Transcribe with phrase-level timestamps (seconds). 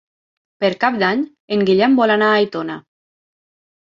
[0.63, 1.19] Per Cap d'Any
[1.57, 2.79] en Guillem vol anar a Aitona.